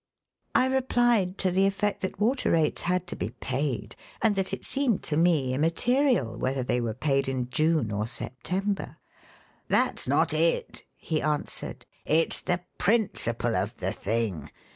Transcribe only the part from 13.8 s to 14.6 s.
thing.